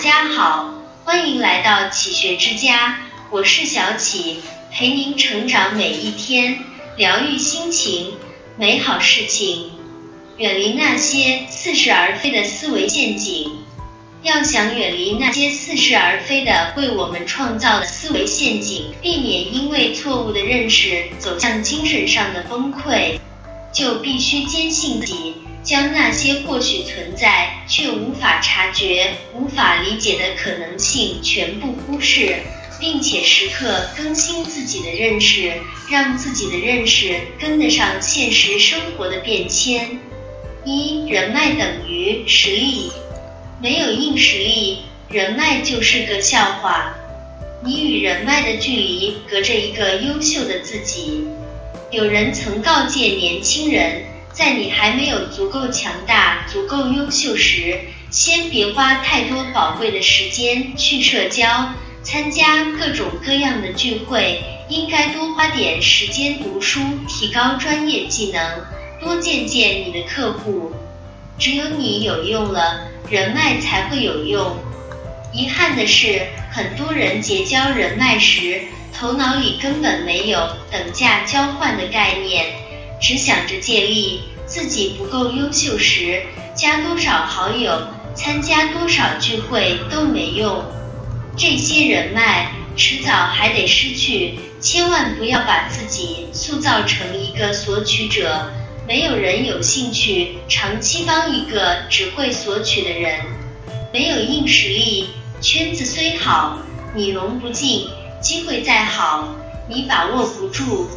[0.00, 0.72] 家好，
[1.04, 4.38] 欢迎来到启学之家，我是小启，
[4.72, 6.58] 陪您成长每一天，
[6.96, 8.14] 疗愈心情，
[8.56, 9.72] 美好事情，
[10.38, 13.58] 远离那些似是而非的思维陷阱。
[14.22, 23.18] 要想远离那些似是而非的为我们创造的思维陷阱，避免因为错误的认识走向精神上的崩溃，
[23.70, 25.34] 就必须坚信自己。
[25.62, 32.34] 将那些或许存在却无法察觉、无法理解的可能性全部忽视，
[32.80, 35.52] 并且时刻更新自己的认识，
[35.88, 40.00] 让自己的认识跟得上现实生活的变迁。
[40.64, 42.90] 一人脉等于实力，
[43.62, 46.96] 没有硬实力，人脉就是个笑话。
[47.62, 51.24] 你与人脉的距离隔着一个优秀的自己。
[51.92, 54.02] 有人曾告诫年轻人。
[54.32, 57.78] 在你还没有足够强大、足够优秀时，
[58.10, 61.68] 先别花太多宝贵的时间去社交、
[62.02, 68.40] 参加各种各样的聚会，应该多花点时间读书，提高专业技能，
[69.00, 70.72] 多见见你的客户。
[71.38, 74.56] 只有你有用了，人脉才会有用。
[75.32, 80.38] 遗憾的是，很多人结交人脉时，头脑里根本没有
[80.70, 82.46] 等价交换的概念。
[83.00, 86.22] 只想着借力，自己不够优秀时，
[86.54, 87.80] 加多少好友、
[88.14, 90.62] 参加多少聚会都没用。
[91.36, 98.50] 这些人脉迟早还得失去，千万不要把自己塑造成一个索取者。
[98.86, 103.20] 没有人有兴趣长期帮一个只会索取的人。
[103.92, 105.06] 没有硬实力，
[105.40, 106.58] 圈子虽好，
[106.94, 107.88] 你融不进；
[108.20, 109.34] 机会再好，
[109.68, 110.88] 你把握不住。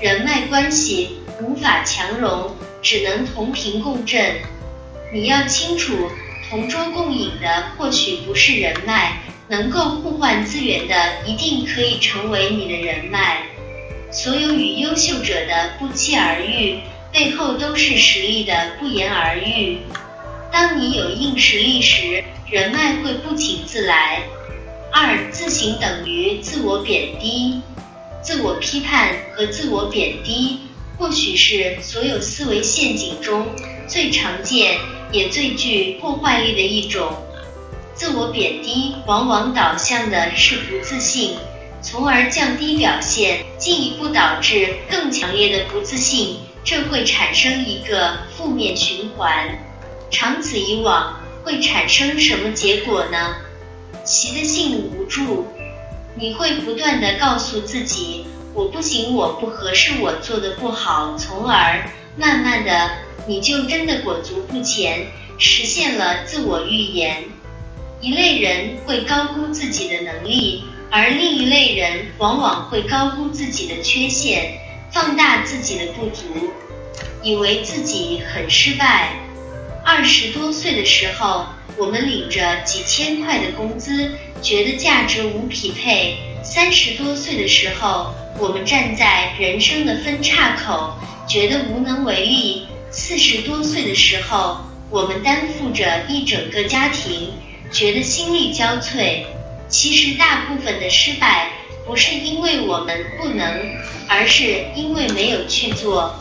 [0.00, 1.19] 人脉关系。
[1.42, 4.36] 无法强融，只能同频共振。
[5.12, 6.10] 你要清楚，
[6.48, 10.94] 同桌共饮的或许不是人脉，能够互换资源的
[11.26, 13.42] 一定可以成为你的人脉。
[14.10, 16.78] 所有与优秀者的不期而遇，
[17.12, 19.78] 背后都是实力的不言而喻。
[20.52, 24.22] 当你有硬实力时，人脉会不请自来。
[24.92, 27.60] 二自省等于自我贬低，
[28.20, 30.58] 自我批判和自我贬低。
[31.00, 33.46] 或许是所有思维陷阱中
[33.88, 34.78] 最常见
[35.10, 37.10] 也最具破坏力的一种。
[37.94, 41.36] 自我贬低往往导向的是不自信，
[41.80, 46.36] 从而降低表现，进一步导致更强烈的不自信。
[46.62, 49.58] 这会产生一个负面循环，
[50.10, 53.36] 长此以往会产生什么结果呢？
[54.04, 55.46] 习得性无助，
[56.14, 58.26] 你会不断的告诉自己。
[58.52, 62.90] 我不行，我不合适，我做的不好，从而慢慢的，
[63.26, 65.06] 你就真的裹足不前，
[65.38, 67.24] 实现了自我预言。
[68.00, 74.58] 一类人会高估自己的能力，而另一类人往往会高估自己的缺陷，
[74.90, 76.24] 放大自己的不足，
[77.22, 79.12] 以为自己很失败。
[79.84, 81.46] 二十多岁的时候，
[81.76, 84.10] 我们领着几千块的工资，
[84.42, 90.94] 觉得价值无匹配；三十多岁的时候，我们站在人生的分岔口，
[91.28, 92.66] 觉得无能为力。
[92.90, 94.58] 四十多岁的时候，
[94.90, 97.32] 我们担负着一整个家庭，
[97.70, 99.22] 觉得心力交瘁。
[99.68, 101.50] 其实，大部分的失败
[101.86, 103.60] 不是因为我们不能，
[104.08, 106.14] 而是因为没有去做。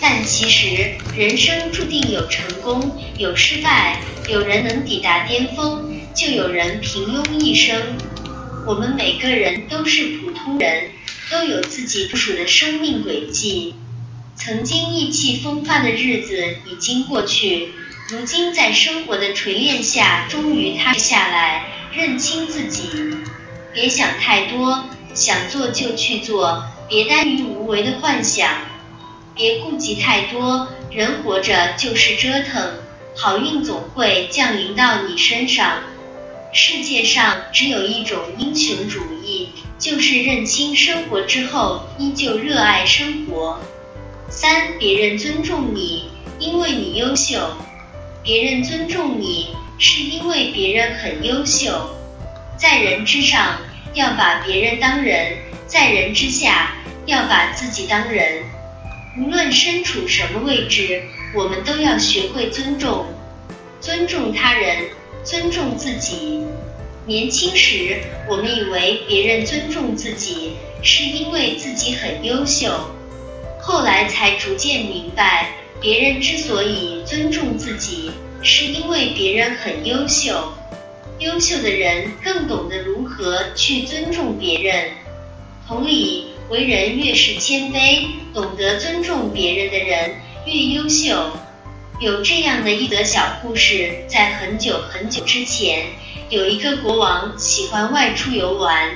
[0.00, 3.96] 但其实，人生注定有成功，有失败。
[4.28, 7.80] 有人能抵达巅峰，就有人平庸一生。
[8.66, 10.90] 我们每个人都是普通人。
[11.28, 13.74] 都有自己部署的生命轨迹。
[14.36, 17.72] 曾经意气风发的日子已经过去，
[18.08, 23.16] 如今在生活的锤炼下，终于踏实下来，认清自己。
[23.74, 24.84] 别想太多，
[25.14, 28.48] 想做就去做，别耽于无为的幻想。
[29.34, 32.74] 别顾及太多，人活着就是折腾，
[33.16, 35.80] 好运总会降临到你身上。
[36.58, 39.50] 世界上只有一种英雄主义。
[39.78, 43.60] 就是认清生活之后，依旧热爱生活。
[44.30, 46.04] 三，别人尊重你，
[46.38, 47.38] 因为你优秀；
[48.22, 51.90] 别人尊重你，是因为别人很优秀。
[52.56, 53.60] 在人之上，
[53.92, 55.36] 要把别人当人；
[55.66, 56.74] 在人之下，
[57.04, 58.44] 要把自己当人。
[59.18, 61.02] 无论身处什么位置，
[61.34, 63.04] 我们都要学会尊重，
[63.96, 64.90] 尊重他人，
[65.24, 66.42] 尊重自己。
[67.06, 67.96] 年轻时，
[68.28, 70.52] 我们以为别人尊重自己
[70.82, 72.78] 是因为自己很优秀，
[73.58, 75.48] 后来才逐渐明白，
[75.80, 78.10] 别人之所以尊重自己，
[78.42, 80.52] 是因为别人很优秀。
[81.18, 84.90] 优秀的人更懂得如何去尊重别人。
[85.66, 91.30] 同理，为人越是谦卑，懂得尊重别人的人越优秀。
[91.98, 95.86] 有这样的一则小故事，在很久很久之前，
[96.28, 98.90] 有一个国王喜欢外出游玩。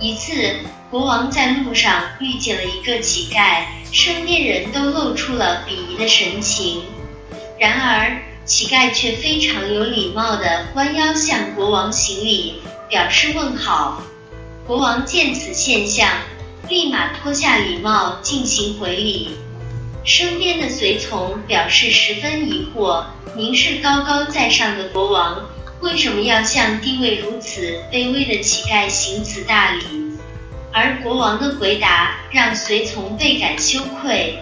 [0.00, 0.56] 一次，
[0.90, 6.84] 国王在路上遇见了一个乞丐，身边人都露出了鄙夷的神情。
[7.58, 12.54] 然而，乞丐却非常有礼貌地弯腰向国王行礼，
[12.88, 14.02] 表示问好。
[14.66, 16.08] 国王见此现象，
[16.70, 19.36] 立马脱下礼帽进行回礼。
[20.04, 25.48] 身边的随从表示十分疑惑：“您是高高在上的国王，
[25.80, 29.84] 为什么要向地位如此卑微的乞丐行此大礼？”
[30.70, 34.38] 而国王的回答让随从倍感羞愧。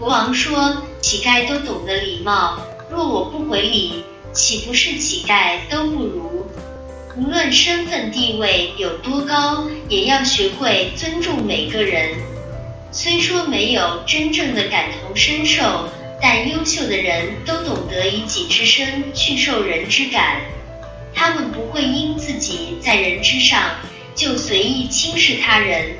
[0.00, 2.58] 国王说：“乞丐都懂得礼貌，
[2.90, 4.02] 若我不回礼，
[4.32, 6.44] 岂不是乞丐都不如？
[7.16, 12.16] 无论身份地位有多高，也要学会尊重每个人。”
[13.00, 15.88] 虽说没有真正的感同身受，
[16.20, 20.40] 但优秀的人都懂得以己之身去受人之感。
[21.14, 23.76] 他们不会因自己在人之上
[24.16, 25.92] 就随意轻视他人，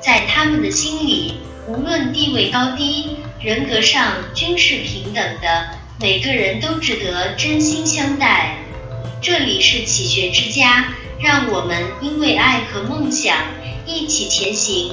[0.00, 1.34] 在他们的心里，
[1.66, 8.54] 无论地位高低，人格上均是平等的，每个人都值得真心相待。
[9.20, 13.36] 这里是启学之家，让我们因为爱和梦想
[13.84, 14.92] 一起前行。